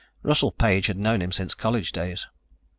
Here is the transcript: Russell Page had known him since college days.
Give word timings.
Russell 0.23 0.51
Page 0.51 0.87
had 0.87 0.97
known 0.97 1.21
him 1.21 1.31
since 1.31 1.53
college 1.53 1.91
days. 1.91 2.25